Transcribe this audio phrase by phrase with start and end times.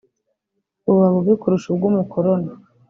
[0.85, 2.51] buba bubi kurusha ubw’umukoloni